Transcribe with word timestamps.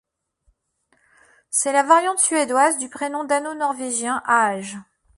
C'est 1.51 1.71
la 1.73 1.83
variante 1.83 2.17
suédoise 2.17 2.79
du 2.79 2.89
prénom 2.89 3.23
dano-norvégien 3.23 4.23
Aage. 4.25 4.79